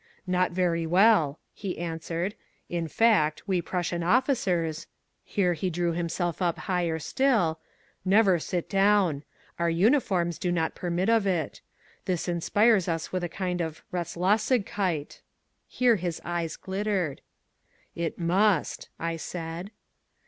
[0.25, 2.33] "Not very well," he answered;
[2.69, 4.87] "in fact, we Prussian officers"
[5.23, 7.59] here he drew himself up higher still
[8.03, 9.21] "never sit down.
[9.59, 11.61] Our uniforms do not permit of it.
[12.05, 15.21] This inspires us with a kind of Rastlosigkeit."
[15.67, 17.21] Here his eyes glittered.
[17.93, 19.69] "It must," I said.